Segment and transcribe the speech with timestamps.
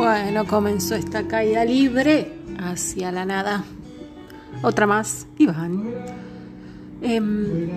[0.00, 3.64] Bueno, comenzó esta caída libre hacia la nada.
[4.62, 5.92] Otra más, Iván.
[7.02, 7.68] Em,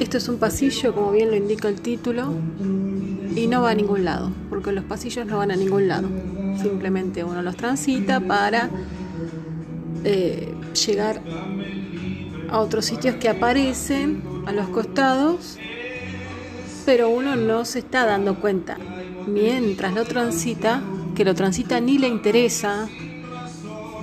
[0.00, 2.34] esto es un pasillo, como bien lo indica el título,
[3.36, 6.08] y no va a ningún lado, porque los pasillos no van a ningún lado.
[6.60, 8.70] Simplemente uno los transita para
[10.02, 10.52] eh,
[10.84, 11.20] llegar
[12.50, 15.58] a otros sitios que aparecen a los costados,
[16.84, 18.78] pero uno no se está dando cuenta
[19.26, 20.82] mientras lo transita,
[21.14, 22.88] que lo transita ni le interesa,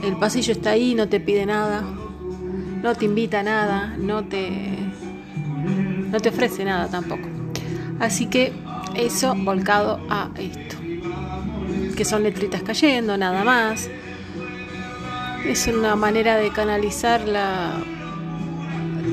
[0.03, 4.49] el pasillo está ahí, no te pide nada, no te invita nada, no te,
[6.11, 7.27] no te ofrece nada tampoco.
[7.99, 8.53] Así que
[8.95, 10.77] eso volcado a esto,
[11.95, 13.89] que son letritas cayendo, nada más.
[15.45, 17.73] Es una manera de canalizar la,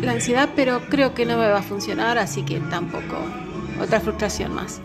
[0.03, 3.17] la ansiedad, pero creo que no me va a funcionar, así que tampoco.
[3.81, 4.81] Otra frustración más.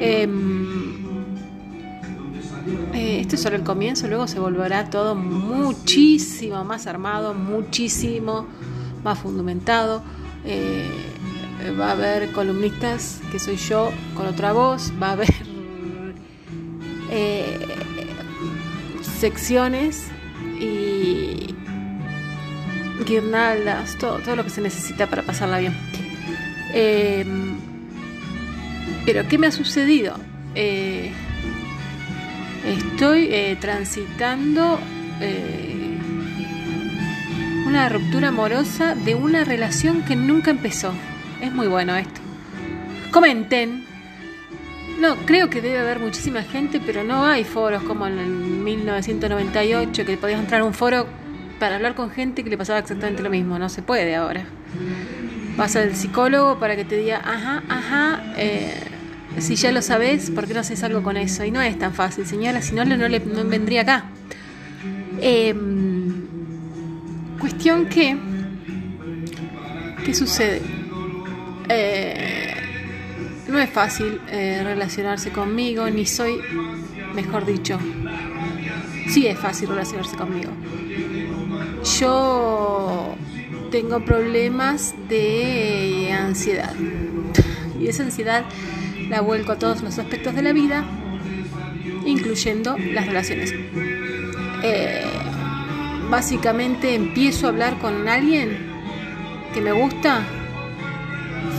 [0.00, 0.98] Em,
[2.94, 8.46] eh, esto es solo el comienzo, luego se volverá todo muchísimo más armado, muchísimo
[9.02, 10.02] más fundamentado.
[10.44, 10.88] Eh,
[11.78, 15.28] va a haber columnistas, que soy yo, con otra voz, va a haber
[17.10, 17.58] eh,
[19.18, 20.06] secciones
[20.60, 21.54] y
[23.04, 25.74] guirnaldas, todo, todo lo que se necesita para pasarla bien.
[29.08, 30.16] Pero ¿qué me ha sucedido?
[30.54, 31.10] Eh,
[32.66, 34.78] estoy eh, transitando
[35.22, 35.98] eh,
[37.66, 40.92] una ruptura amorosa de una relación que nunca empezó.
[41.40, 42.20] Es muy bueno esto.
[43.10, 43.86] Comenten.
[45.00, 50.18] No, creo que debe haber muchísima gente, pero no hay foros como en 1998 que
[50.18, 51.06] podías entrar a un foro
[51.58, 53.58] para hablar con gente que le pasaba exactamente lo mismo.
[53.58, 54.44] No se puede ahora.
[55.56, 58.22] Vas al psicólogo para que te diga, ajá, ajá,
[59.40, 61.44] si ya lo sabes, ¿por qué no haces algo con eso?
[61.44, 64.04] Y no es tan fácil, señora, si no, no, le, vendría acá.
[65.20, 66.26] Em,
[67.38, 68.16] cuestión que,
[70.04, 70.62] ¿qué sucede?
[71.68, 72.54] Eh,
[73.48, 76.40] no es fácil eh, relacionarse conmigo, ni soy,
[77.14, 77.78] mejor dicho,
[79.08, 80.50] sí es fácil relacionarse conmigo.
[82.00, 83.16] Yo
[83.70, 86.74] tengo problemas de ansiedad.
[87.80, 88.44] Y esa ansiedad
[89.08, 90.84] la vuelco a todos los aspectos de la vida,
[92.04, 93.54] incluyendo las relaciones.
[94.62, 95.04] Eh,
[96.10, 98.56] básicamente empiezo a hablar con alguien
[99.54, 100.22] que me gusta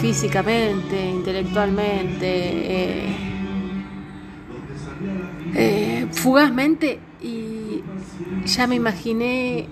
[0.01, 3.15] físicamente, intelectualmente, eh,
[5.55, 7.83] eh, fugazmente y
[8.45, 9.67] ya me imaginé,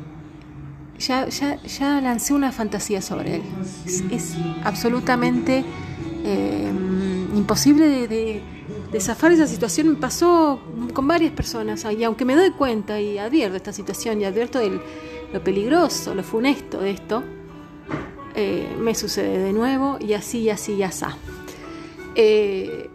[1.00, 3.42] ya, ya, ya lancé una fantasía sobre él.
[4.12, 5.64] Es, absolutamente
[7.38, 8.42] imposible de,
[8.92, 10.60] de, zafar esa situación me pasó
[10.94, 14.82] con varias personas y aunque me doy cuenta y advierto esta situación y advierto el,
[15.32, 17.24] lo peligroso, lo funesto de esto,
[18.36, 21.06] eh, me sucede de nuevo y así y así y así.
[22.16, 22.90] Eh,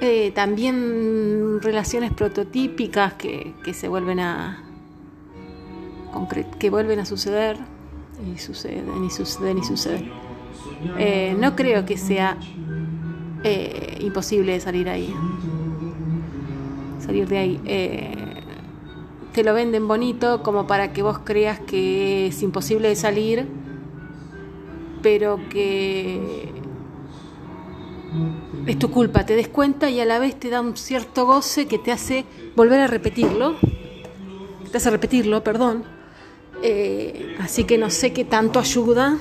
[0.00, 4.66] eh, también relaciones prototípicas que se vuelven a
[6.58, 7.58] que vuelven a suceder
[8.24, 10.25] y suceden y suceden y suceden.
[10.98, 12.36] Eh, no creo que sea
[13.42, 15.14] eh, imposible salir ahí.
[17.00, 17.60] Salir de ahí.
[17.64, 18.12] Eh,
[19.32, 23.46] te lo venden bonito como para que vos creas que es imposible de salir,
[25.02, 26.50] pero que
[28.66, 31.66] es tu culpa, te des cuenta y a la vez te da un cierto goce
[31.66, 32.24] que te hace
[32.56, 33.56] volver a repetirlo,
[34.70, 35.84] te hace repetirlo, perdón.
[37.38, 39.18] así que no sé qué tanto ayuda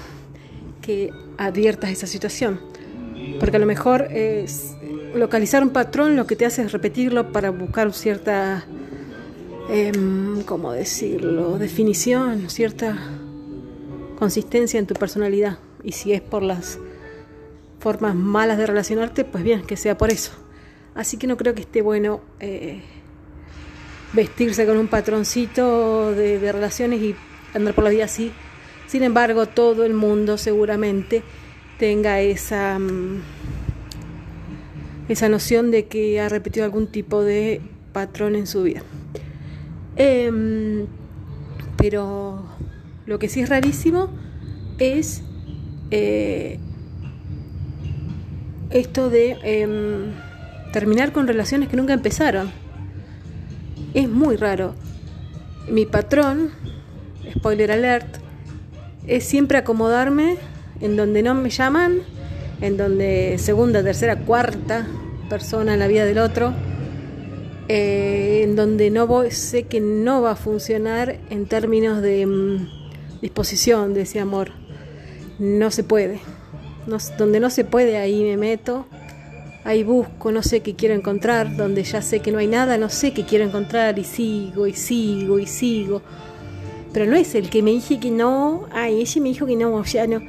[0.82, 2.60] que adviertas esa situación.
[3.40, 4.76] Porque a lo mejor es
[5.14, 8.66] localizar un patrón lo que te hace es repetirlo para buscar cierta,
[9.70, 9.92] eh,
[10.46, 12.98] ¿cómo decirlo?, definición, cierta
[14.18, 15.58] consistencia en tu personalidad.
[15.84, 16.80] Y si es por las
[17.80, 20.32] formas malas de relacionarte, pues bien, que sea por eso.
[20.96, 22.82] Así que no creo que esté bueno eh,
[24.14, 27.16] vestirse con un patroncito de, de relaciones y
[27.54, 28.32] andar por la vida así
[28.88, 31.24] sin embargo, todo el mundo seguramente
[31.78, 33.22] tenga esa, mm,
[35.10, 37.62] esa noción de que ha repetido algún tipo de
[37.94, 38.82] patrón en su vida.
[39.96, 40.88] Em,
[41.78, 42.46] pero
[43.06, 44.10] lo que sí es rarísimo
[44.80, 45.24] es
[45.92, 46.60] eh,
[48.72, 50.12] esto de em,
[50.74, 52.52] terminar con relaciones que nunca empezaron.
[53.94, 54.76] Es muy raro.
[55.70, 56.52] Mi patrón,
[57.38, 58.25] spoiler alert,
[59.08, 60.38] es siempre acomodarme
[60.82, 62.00] en donde no me llaman,
[62.62, 64.88] en donde segunda, tercera, cuarta
[65.30, 66.54] persona en la vida del otro,
[67.68, 73.22] eh, en donde no voy, sé que no va a funcionar en términos de mm,
[73.22, 74.52] disposición de ese amor.
[75.40, 76.20] No se puede.
[77.18, 78.86] donde no se puede, ahí me meto,
[79.64, 82.90] ahí busco, no sé qué quiero encontrar, donde ya sé que no hay nada, no
[82.90, 86.04] sé qué quiero encontrar y sigo y sigo y sigo.
[86.96, 89.84] Pero no es el que me dije que no, ay, ella me dijo que no,
[89.84, 90.22] ya no.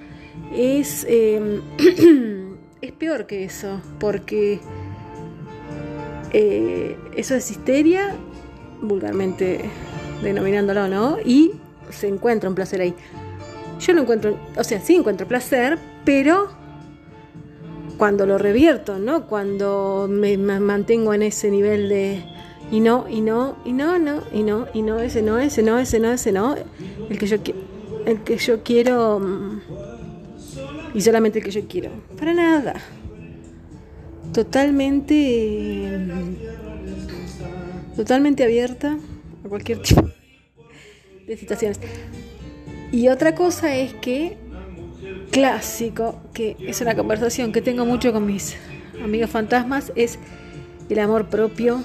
[0.52, 1.60] Es, em,
[2.82, 4.58] es peor que eso, porque
[6.32, 8.16] eh, eso es histeria,
[8.82, 9.60] vulgarmente
[10.24, 11.18] denominándolo, ¿no?
[11.24, 11.52] Y
[11.90, 12.96] se encuentra un placer ahí.
[13.78, 16.48] Yo no encuentro, o sea, sí encuentro placer, pero
[17.96, 19.28] cuando lo revierto, ¿no?
[19.28, 22.24] Cuando me, mantengo en ese nivel de
[22.70, 25.78] y no, y no, y no, no, y no, y no, ese no, ese no,
[25.78, 26.56] ese no, ese no,
[27.08, 27.36] el que yo
[28.06, 29.60] el que yo quiero mm,
[30.94, 31.90] y solamente el que yo quiero.
[32.18, 32.74] Para nada
[34.32, 35.98] totalmente
[37.96, 38.98] totalmente abierta
[39.44, 40.10] a cualquier tipo
[41.26, 41.80] de situaciones.
[42.92, 44.36] Y otra cosa es que
[45.30, 48.56] clásico, que es una conversación que tengo mucho con mis
[49.02, 50.18] amigos fantasmas, es
[50.88, 51.82] el amor propio,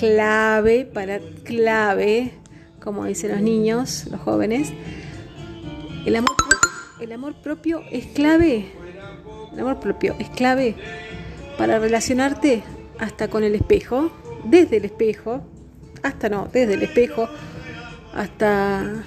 [0.00, 2.32] clave para clave,
[2.82, 4.72] como dicen los niños, los jóvenes.
[6.06, 6.34] El amor,
[7.00, 8.72] el amor propio es clave.
[9.52, 10.74] El amor propio es clave
[11.58, 12.62] para relacionarte
[12.98, 14.10] hasta con el espejo,
[14.44, 15.42] desde el espejo,
[16.02, 17.28] hasta no, desde el espejo,
[18.14, 19.04] hasta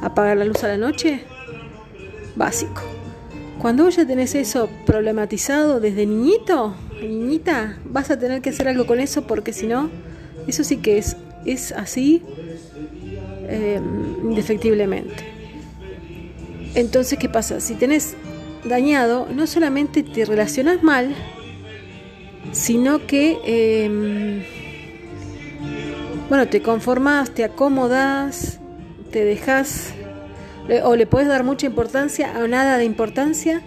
[0.00, 1.22] apagar la luz a la noche,
[2.34, 2.80] básico.
[3.60, 9.00] Cuando ya tenés eso problematizado desde niñito, niñita, vas a tener que hacer algo con
[9.00, 9.90] eso porque si no,
[10.46, 12.22] eso sí que es, es así
[13.48, 15.24] em, indefectiblemente.
[16.74, 17.60] Entonces, ¿qué pasa?
[17.60, 18.16] Si tenés
[18.64, 21.14] dañado, no solamente te relacionas mal,
[22.52, 24.42] sino que, em,
[26.28, 28.58] bueno, te conformas, te acomodas,
[29.10, 29.92] te dejas,
[30.84, 33.62] o le puedes dar mucha importancia o nada de importancia,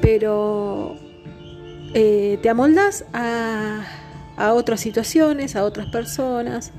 [0.00, 0.96] pero
[1.98, 3.80] eh, te amoldas a,
[4.52, 6.72] otras situaciones, a otras personas,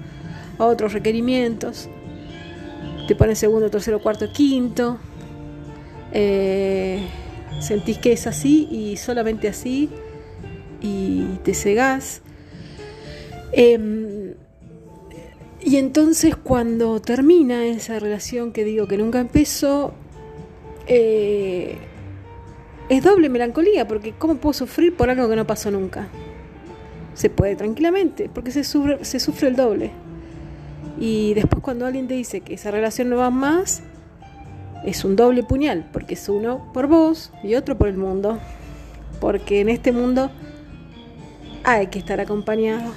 [0.59, 1.89] a otros requerimientos.
[3.07, 4.99] Te pones segundo, tercero, cuarto, quinto.
[6.11, 7.01] Eh,
[7.59, 9.89] sentís que es así y solamente así
[10.81, 12.21] y te cegás.
[13.53, 14.35] Em,
[15.63, 19.95] y entonces cuando termina esa relación que digo que nunca empezó,
[20.85, 21.79] eh,
[22.89, 26.07] es doble melancolía, porque ¿cómo puedo sufrir por algo que no pasó nunca?
[27.13, 29.91] Se puede tranquilamente, porque se sufre, se sufre el doble.
[30.99, 33.83] Y después cuando alguien te dice que esa relación no va más,
[34.85, 38.39] es un doble puñal, porque es uno por vos y otro por el mundo.
[39.19, 40.31] Porque en este mundo
[41.63, 42.93] hay que estar acompañado.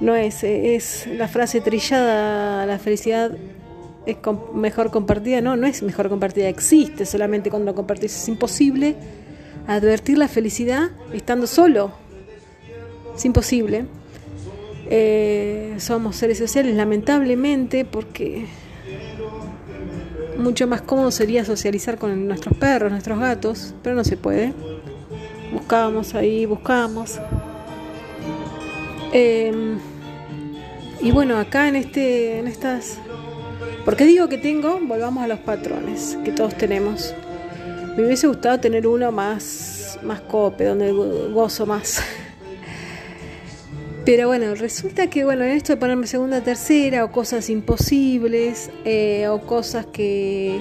[0.00, 3.32] No es, es la frase trillada, la felicidad
[4.06, 4.16] es
[4.54, 8.16] mejor compartida, no, no es mejor compartida, existe solamente cuando compartís.
[8.16, 8.96] Es imposible
[9.66, 11.92] advertir la felicidad estando solo.
[13.14, 13.86] Es imposible.
[14.90, 18.46] Eh, somos seres sociales, lamentablemente, porque
[20.38, 24.52] mucho más cómodo sería socializar con nuestros perros, nuestros gatos, pero no se puede
[25.52, 27.18] buscábamos ahí, buscábamos.
[29.12, 29.78] Em,
[31.00, 32.98] y bueno, acá en este, en estas,
[33.84, 37.14] porque digo que tengo, volvamos a los patrones que todos tenemos.
[37.96, 42.02] Me hubiese gustado tener uno más, más cope, donde gozo más.
[44.04, 49.28] Pero bueno, resulta que bueno, en esto de ponerme segunda, tercera, o cosas imposibles, eh,
[49.28, 50.60] o cosas que,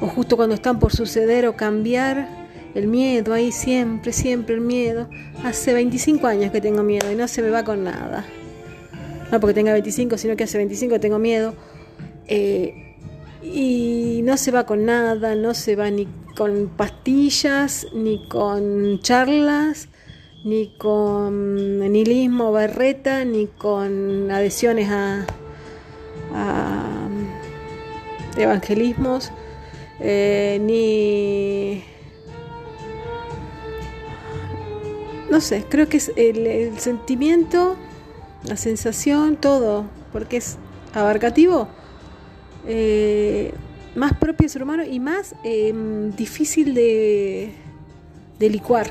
[0.00, 2.28] o justo cuando están por suceder o cambiar,
[2.74, 5.08] el miedo ahí siempre, siempre el miedo.
[5.44, 8.24] Hace 25 años que tengo miedo y no se me va con nada.
[9.30, 11.54] No porque tenga 25, sino que hace 25 tengo miedo.
[12.28, 12.96] Eh,
[13.42, 19.88] y no se va con nada, no se va ni con pastillas, ni con charlas,
[20.44, 25.26] ni con nihilismo berreta, ni con adhesiones a,
[28.36, 29.30] evangelismos,
[30.00, 31.84] eh, ni
[35.30, 37.76] no sé, creo que es el, sentimiento,
[38.44, 40.58] la sensación, todo, porque es
[40.94, 41.68] abarcativo,
[42.66, 43.52] eh,
[43.94, 47.52] más propio del ser humano y más em, difícil de,
[48.38, 48.86] de licuar.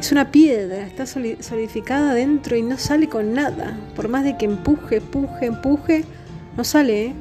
[0.00, 3.78] Es una piedra, está solidificada dentro y no sale con nada.
[3.96, 6.04] Por más de que empuje, empuje, empuje,
[6.56, 7.06] no sale.
[7.06, 7.12] ¿eh?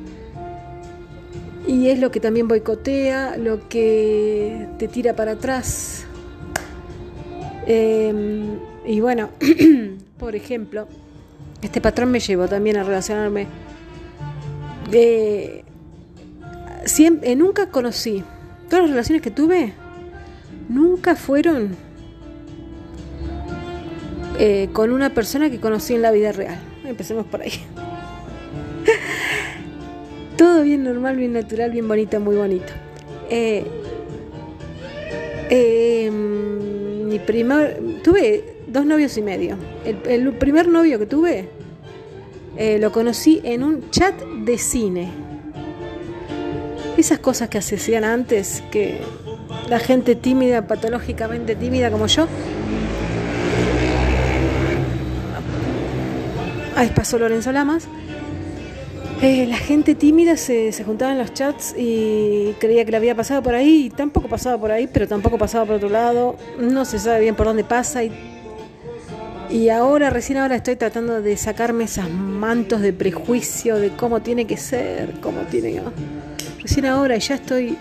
[1.65, 6.05] Y es lo que también boicotea, lo que te tira para atrás,
[7.65, 9.29] Em, y bueno,
[10.19, 10.87] por ejemplo,
[11.61, 13.47] este patrón me llevó también a relacionarme.
[14.91, 15.63] Eh,
[16.85, 18.23] siempre, nunca conocí,
[18.69, 19.73] todas las relaciones que tuve,
[20.69, 21.75] nunca fueron
[24.39, 26.59] eh, con una persona que conocí en la vida real.
[26.85, 27.51] Empecemos por ahí.
[30.37, 32.73] Todo bien normal, bien natural, bien bonito, muy bonito.
[33.29, 33.63] Eh,
[35.49, 37.79] em, mi primer.
[38.03, 39.57] Tuve dos novios y medio.
[39.85, 41.47] El, primer novio que tuve
[42.57, 45.11] eh, lo conocí en un chat de cine.
[46.97, 49.01] Esas cosas que se hacían antes, que
[49.69, 52.27] la gente tímida, patológicamente tímida como yo,
[56.75, 57.87] Ahí pasó Lorenzo Lamas.
[59.21, 63.43] Eh, la gente tímida se, juntaba en los chats y creía que le había pasado
[63.43, 66.35] por ahí, y tampoco pasaba por ahí, pero tampoco pasaba por otro lado.
[66.59, 68.03] No se sabe bien por dónde pasa.
[68.03, 68.11] Y,
[69.53, 74.47] y ahora, recién ahora estoy tratando de sacarme esos mantos de prejuicio de cómo tiene
[74.47, 75.79] que ser, cómo tiene.
[76.59, 77.77] Recién ahora, ya estoy,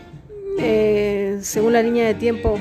[0.59, 2.59] eh, según la línea de tiempo,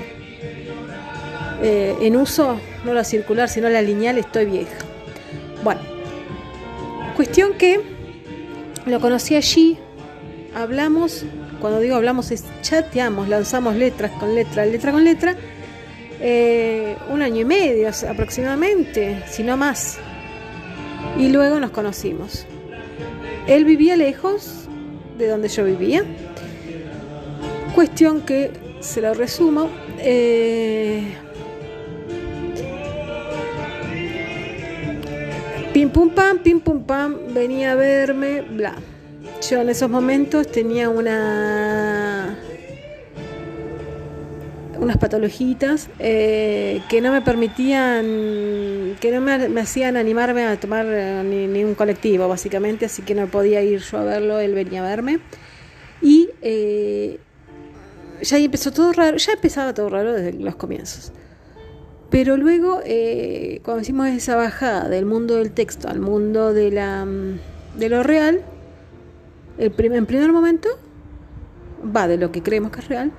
[1.61, 4.77] eh, en uso, no la circular, sino la lineal, estoy vieja.
[5.61, 5.81] Bueno.
[7.17, 7.81] Cuestión que
[8.85, 9.77] lo conocí allí,
[10.55, 11.25] hablamos,
[11.59, 15.35] cuando digo hablamos es chateamos, lanzamos letras con letra, letra con letra,
[16.21, 19.97] eh, un año y medio aproximadamente, si no más.
[21.17, 22.45] Y luego nos conocimos.
[23.47, 24.67] Él vivía lejos
[25.17, 26.03] de donde yo vivía.
[27.75, 28.51] Cuestión que,
[28.81, 31.15] se lo resumo, eh,
[35.73, 38.75] Pim pum pam, pim pum pam, venía a verme, bla.
[39.49, 41.80] Yo en esos momentos tenía una
[44.81, 51.23] unas patologitas eh, que no me permitían, que no me, hacían animarme a tomar eh,
[51.23, 54.89] ni, un colectivo, básicamente, así que no podía ir yo a verlo, él venía a
[54.89, 55.19] verme.
[56.01, 57.19] Y eh,
[58.23, 61.13] ya empezó todo raro, ya empezaba todo raro desde los comienzos.
[62.09, 67.05] Pero luego, eh, cuando hicimos esa bajada del mundo del texto al mundo de, la,
[67.77, 68.41] de lo real,
[69.59, 70.69] el en primer momento,
[71.83, 73.11] va de lo que creemos que es real,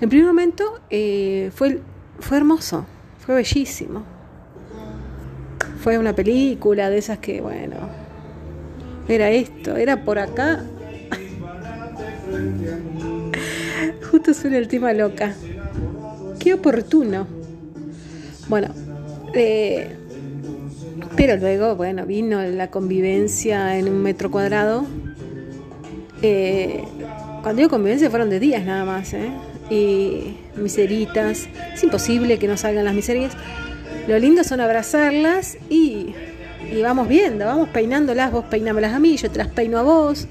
[0.00, 1.80] en primer momento eh, fue,
[2.20, 2.86] fue hermoso,
[3.18, 4.04] fue bellísimo.
[5.80, 7.76] Fue una película de esas que, bueno,
[9.08, 10.64] era esto, era por acá.
[14.10, 15.34] Justo suena el tema loca.
[16.38, 17.26] Qué oportuno.
[18.48, 18.68] Bueno,
[19.34, 19.96] eh,
[21.16, 24.86] pero luego, bueno, vino la convivencia en un metro cuadrado.
[26.22, 26.84] Eh,
[27.42, 29.30] cuando digo convivencia fueron de días nada más, ¿eh?
[29.70, 31.48] Y miseritas.
[31.74, 33.32] Es imposible que no salgan las miserias.
[34.06, 36.14] Lo lindo son abrazarlas y,
[36.72, 38.32] y vamos viendo, vamos peinándolas.
[38.32, 40.26] Vos peinámelas a mí, yo te las peino a vos.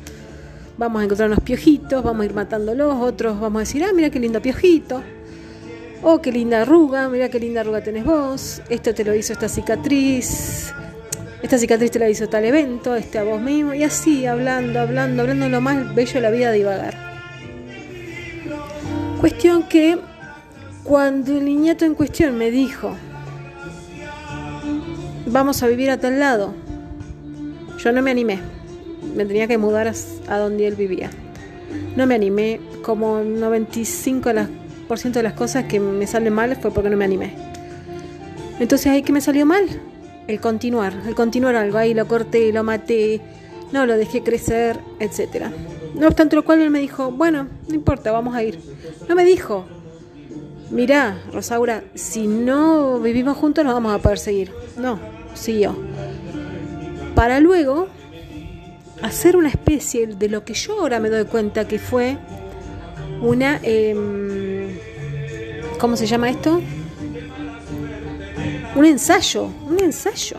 [0.77, 2.95] Vamos a encontrar unos piojitos, vamos a ir matándolos.
[2.99, 5.03] Otros vamos a decir, ah, mira qué lindo piojito.
[6.03, 8.61] Oh, qué linda arruga, mira qué linda arruga tenés vos.
[8.69, 10.71] Esto te lo hizo esta cicatriz.
[11.41, 13.73] Esta cicatriz te la hizo tal evento, este a vos mismo.
[13.73, 17.06] Y así, hablando, hablando, hablando lo más bello de la vida divagar.
[19.19, 19.97] Cuestión que
[20.83, 22.95] cuando el niñato en cuestión me dijo,
[25.25, 26.53] vamos a vivir a tal lado,
[27.79, 28.39] yo no me animé.
[29.15, 29.91] Me tenía que mudar
[30.27, 31.09] a, donde él vivía.
[31.95, 36.97] No me animé, como 95 de las cosas que me salen mal fue porque no
[36.97, 37.33] me animé.
[38.59, 39.65] Entonces ahí que me salió mal,
[40.27, 43.21] el continuar, el continuar algo, ahí lo corté, lo maté,
[43.71, 45.51] no lo dejé crecer, etcétera.
[45.99, 48.59] No obstante lo cual él me dijo, bueno, no importa, vamos a ir.
[49.09, 49.65] No me dijo,
[50.69, 54.51] mirá, Rosaura, si no vivimos juntos nos vamos a poder seguir.
[54.77, 54.99] No,
[55.33, 55.75] siguió.
[57.15, 57.87] Para luego
[59.01, 62.17] hacer una especie de lo que yo ahora me doy cuenta que fue
[63.21, 63.59] una...
[63.63, 64.77] Em,
[65.79, 66.61] ¿Cómo se llama esto?
[68.75, 70.37] Un ensayo, un ensayo.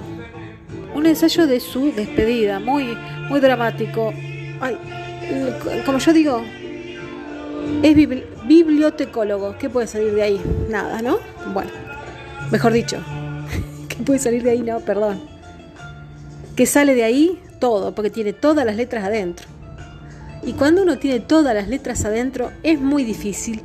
[0.95, 2.97] Un ensayo de su despedida, muy,
[3.29, 4.13] muy dramático.
[5.85, 6.43] Como yo digo,
[7.83, 7.95] es
[8.47, 9.57] bibliotecólogo.
[9.59, 10.41] ¿Qué puede salir de ahí?
[10.69, 11.19] Nada, ¿no?
[11.53, 11.71] Bueno,
[12.51, 12.99] mejor dicho,
[13.89, 14.63] ¿qué puede salir de ahí?
[14.63, 15.21] No, perdón.
[16.57, 17.41] ¿Qué sale de ahí?
[17.61, 19.47] Todo, porque tiene todas las letras adentro.
[20.43, 23.63] Y cuando uno tiene todas las letras adentro, es muy difícil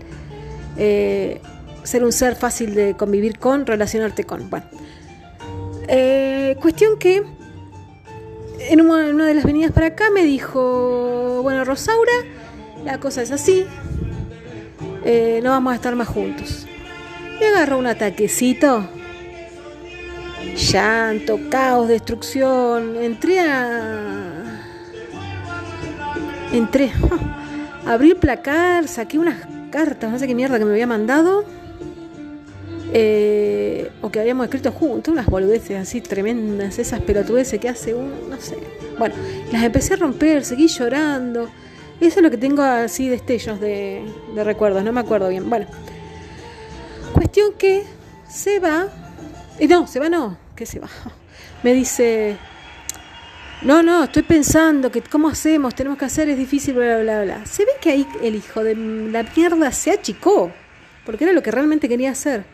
[0.78, 1.40] eh,
[1.84, 4.50] ser un ser fácil de convivir con, relacionarte con.
[4.50, 4.66] Bueno,
[5.88, 7.24] eh, cuestión que
[8.70, 12.12] en una de las venidas para acá me dijo, bueno, Rosaura,
[12.84, 13.66] la cosa es así,
[15.06, 16.66] eh, no vamos a estar más juntos.
[17.40, 18.88] Me agarró un ataquecito
[20.56, 22.96] llanto, caos, destrucción.
[22.98, 24.62] Entré a.
[26.52, 26.92] Entré.
[27.86, 31.46] Abrí el placar, saqué unas cartas, no sé qué mierda que me había mandado.
[32.96, 38.30] Eh, o que habíamos escrito juntos, unas boludeces así tremendas, esas pelotudeces que hace un,
[38.30, 38.56] no sé.
[39.00, 39.16] Bueno,
[39.52, 41.50] las empecé a romper, seguí llorando.
[42.00, 45.50] Eso es lo que tengo así destellos de, de recuerdos, no me acuerdo bien.
[45.50, 45.66] Bueno,
[47.14, 47.84] cuestión que
[48.30, 48.88] se va,
[49.60, 50.90] y no, se va no, que se va.
[51.64, 52.38] Me dice,
[53.64, 57.46] no, no, estoy pensando que cómo hacemos, tenemos que hacer, es difícil, bla, bla, bla.
[57.48, 60.52] Se ve que ahí el hijo de la mierda se achicó,
[61.06, 62.53] porque era lo que realmente quería hacer.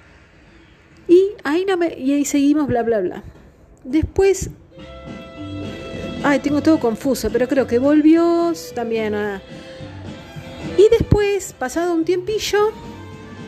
[1.10, 3.24] Y ahí, no me, y ahí seguimos, bla, bla, bla.
[3.84, 4.52] Después,
[6.24, 9.16] ay, tengo todo confuso, pero creo que volvió también.
[10.78, 12.72] Y después, pasado un tiempillo,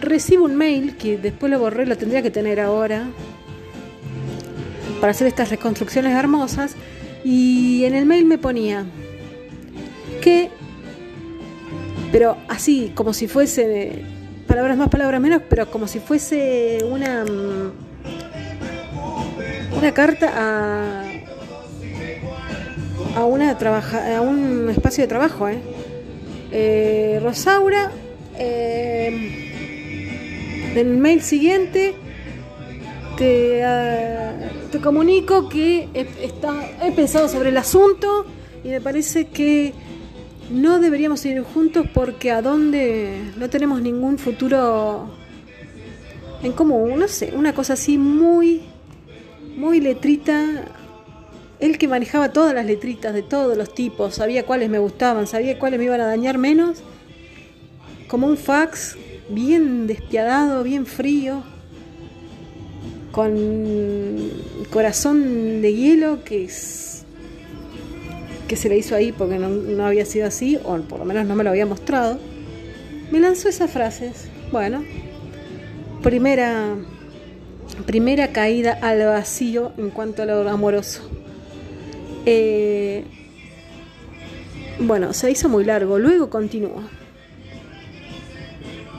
[0.01, 3.09] recibo un mail, que después lo borré, lo tendría que tener ahora,
[4.99, 6.75] para hacer estas reconstrucciones hermosas,
[7.23, 8.85] y en el mail me ponía
[10.21, 10.49] que,
[12.11, 14.01] pero así, como si fuese,
[14.51, 17.23] palabras más, palabras menos, pero como si fuese una,
[19.77, 21.03] una carta a,
[23.15, 25.47] a, una trabaja, a un espacio de trabajo.
[25.47, 25.57] ¿eh?
[26.51, 27.91] Eh, Rosaura,
[28.37, 29.07] eh,
[30.73, 31.93] en el mail siguiente
[33.17, 38.25] te, uh, te comunico que está, he pensado sobre el asunto
[38.65, 39.73] y me parece que
[40.51, 45.09] no deberíamos ir juntos porque a dónde no tenemos ningún futuro
[46.43, 48.61] en común, no sé, una cosa así muy,
[49.55, 50.65] muy letrita.
[51.59, 55.59] Él que manejaba todas las letritas de todos los tipos, sabía cuáles me gustaban, sabía
[55.59, 56.81] cuáles me iban a dañar menos,
[58.07, 58.97] como un fax
[59.29, 61.43] bien despiadado, bien frío,
[63.11, 64.31] con
[64.71, 67.00] corazón de hielo que, es,
[68.51, 71.25] que se le hizo ahí porque no, no, había sido así, o por lo menos
[71.25, 72.19] no me lo había mostrado,
[73.09, 74.27] me lanzó esas frases.
[74.51, 74.83] Bueno,
[76.03, 76.75] primera,
[77.85, 81.09] primera caída al vacío en cuanto a lo amoroso.
[82.25, 83.05] Eh,
[84.79, 86.83] bueno, se hizo muy largo, luego continuó.